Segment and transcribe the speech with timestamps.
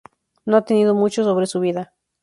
[0.45, 1.93] No ha tenido mucho sobre su vida.